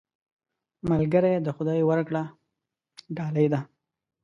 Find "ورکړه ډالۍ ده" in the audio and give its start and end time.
1.85-3.59